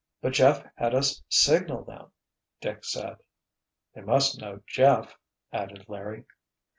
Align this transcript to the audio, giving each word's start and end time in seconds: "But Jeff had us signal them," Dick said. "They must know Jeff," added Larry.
"But 0.19 0.33
Jeff 0.33 0.63
had 0.77 0.95
us 0.95 1.21
signal 1.29 1.83
them," 1.83 2.11
Dick 2.59 2.83
said. 2.85 3.17
"They 3.93 4.01
must 4.01 4.41
know 4.41 4.61
Jeff," 4.65 5.15
added 5.53 5.85
Larry. 5.87 6.25